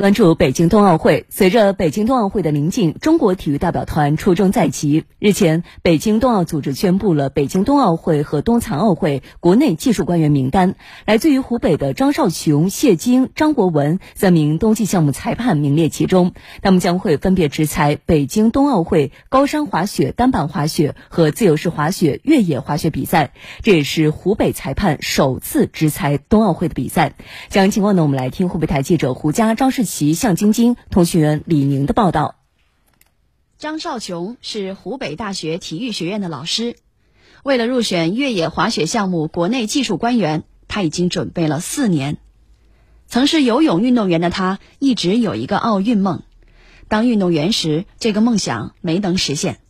[0.00, 5.04] 关注北京冬奥会，随着北京冬奥会的临近，中国体育代表团出征在即。
[5.18, 10.74] 日前，北京冬奥组织宣布了北京冬奥会和冬残奥会国内技术官员名单，
[11.06, 16.32] 来自于湖北的张少琼、谢晶、张国文三名冬季项目裁判名列其中。
[16.60, 23.32] 他们将会分别执裁北京冬奥会高山滑雪、单板滑雪和自由式滑雪、越野滑雪比赛。
[23.62, 27.14] 这也是湖北裁判首次执裁冬奥会的比赛。
[27.48, 29.85] 详细情况呢，我们来听湖北台记者胡佳、张世。
[29.86, 32.34] 其向晶晶通讯员李宁的报道。
[33.58, 36.76] 张少琼是湖北大学体育学院的老师，
[37.42, 42.18] 为了入选越野滑雪项目国内技术官员，他已经准备了四年。
[43.06, 46.24] 曾是游泳运动员的他，一直有一个奥运梦。
[46.88, 49.60] 当运动员时，这个梦想没能实现。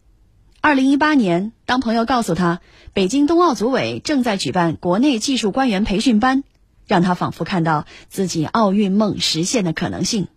[0.60, 2.60] 二零一八年，当朋友告诉他，
[2.92, 6.42] 北京冬奥组委正在举办国内技术官员培训班。
[6.86, 10.28] 让他仿佛看到自己奥运梦实现的可能性。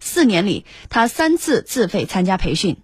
[0.00, 2.76] 四年里，他三次自费参加培训。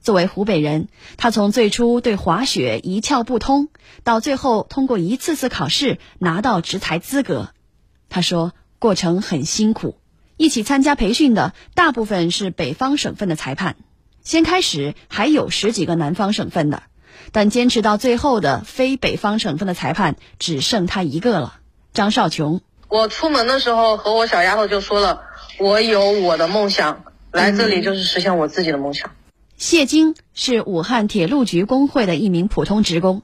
[0.00, 3.68] 作为湖北人，他从最初对滑雪一窍不通，
[4.02, 7.50] 到最后通过一次次考试拿到执裁资格。
[8.08, 9.98] 他说，过程很辛苦。
[10.38, 13.76] 一起参加培训的大部分是北方省份的裁判，
[14.24, 16.84] 先开始还有十几个南方省份的，
[17.30, 21.59] 但坚持到最后的非北方省份的裁判只剩他一个了。
[21.92, 25.22] 张少琼，我出门的时候和我小丫头就说了，
[25.58, 29.10] 我有我的梦想，来这里就是实现我自己的梦想。
[29.56, 33.22] 谢晶是武汉铁路局工会的一名普通职工，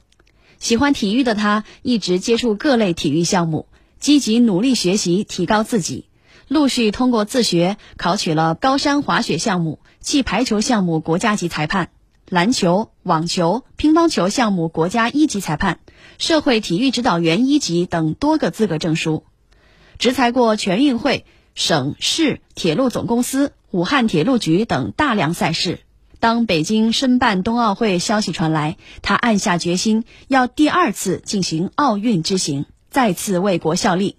[0.58, 3.68] 喜欢体育的他一直接触各类体育项目，
[4.00, 6.08] 积极努力学习，提高自己，
[6.48, 11.90] 陆续通过自学考取了高山滑雪项目、气排球项目国家级裁判。
[12.28, 15.78] 篮球、网球、乒乓球项目国家一级裁判、
[16.18, 19.22] 社会体育指导员一级等多个资格证书，
[19.98, 25.78] 执裁过全运会、省市铁路总公司、武汉铁路局等大量赛事。
[26.18, 34.16] 当北京申办冬奥会消息传来，他暗下决心要第二次进行奥运之行，再次为国效力。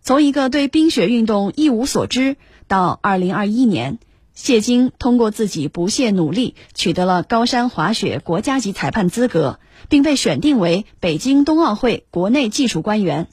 [0.00, 2.36] 从一个对冰雪运动一无所知，
[2.68, 3.98] 到二零二一年。
[4.34, 9.58] 谢晶通过自己不懈努力，取得了高山滑雪国家级裁判资格，
[9.88, 13.28] 并被选定为北京冬奥会国内技术官员。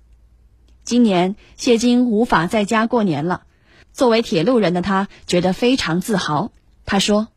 [0.84, 3.44] 今年，谢晶无法在家过年了。
[3.94, 6.52] 作为铁路人的他，觉得非常自豪。
[6.86, 7.28] 他说：“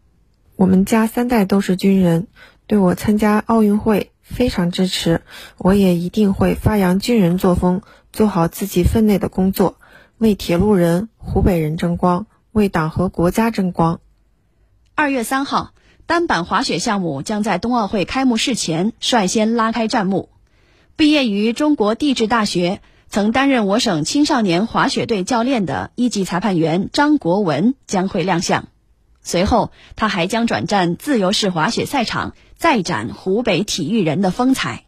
[0.56, 2.28] 我们家三代都是军人，
[2.66, 5.22] 对我参加奥运会非常支持。
[5.59, 7.82] 我也一定会发扬军人作风，
[8.12, 9.77] 做好自己分内的工作，
[10.19, 14.00] 为铁路人、湖北人争光。”为党和国家争光。
[14.94, 15.72] 二月三号，
[16.06, 20.28] 单板滑雪项目将在冬奥会开幕式前率先拉开战幕。
[20.96, 28.68] 毕业于中国地质大学、曾担任我省青少年滑雪队教练的一级裁判员张国文将会亮相。
[29.22, 34.84] 随后，他还将转战自由式滑雪赛场，再展湖北体育人的风采。